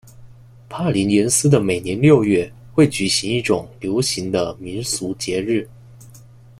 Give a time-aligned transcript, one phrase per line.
[0.67, 5.69] 帕林廷斯的每年六月会举行一种流行的民俗节日。